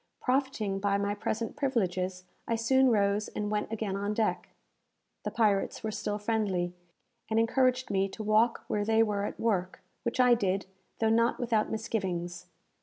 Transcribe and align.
Profiting 0.19 0.79
by 0.79 0.97
my 0.97 1.13
present 1.13 1.55
privileges, 1.55 2.23
I 2.47 2.55
soon 2.55 2.89
rose 2.89 3.27
and 3.27 3.51
went 3.51 3.71
again 3.71 3.95
on 3.95 4.15
deck. 4.15 4.49
The 5.21 5.29
pirates 5.29 5.83
were 5.83 5.91
still 5.91 6.17
friendly, 6.17 6.73
and 7.29 7.39
encouraged 7.39 7.91
me 7.91 8.09
to 8.09 8.23
walk 8.23 8.63
where 8.67 8.83
they 8.83 9.03
were 9.03 9.25
at 9.25 9.39
work; 9.39 9.83
which 10.01 10.19
I 10.19 10.33
did, 10.33 10.65
though 10.97 11.11
not 11.11 11.39
without 11.39 11.69
misgivings. 11.69 12.47